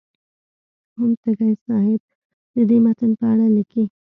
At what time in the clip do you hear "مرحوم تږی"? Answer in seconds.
0.89-1.51